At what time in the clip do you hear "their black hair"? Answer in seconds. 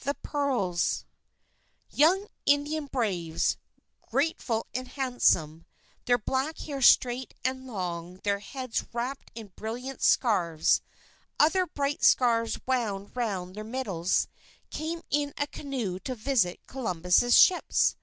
6.06-6.82